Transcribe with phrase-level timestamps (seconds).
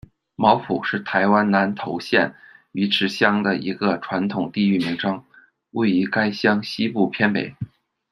[0.35, 2.33] 茅埔，是台湾南投县
[2.71, 5.23] 鱼池乡的一个传统地域名称，
[5.69, 7.53] 位于该乡西部偏北。